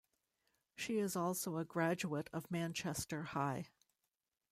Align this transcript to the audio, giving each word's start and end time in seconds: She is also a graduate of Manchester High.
She 0.73 0.97
is 0.97 1.15
also 1.15 1.57
a 1.57 1.63
graduate 1.63 2.27
of 2.33 2.49
Manchester 2.49 3.21
High. 3.21 3.67